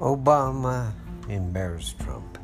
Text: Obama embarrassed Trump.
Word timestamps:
Obama 0.00 0.92
embarrassed 1.28 1.98
Trump. 1.98 2.38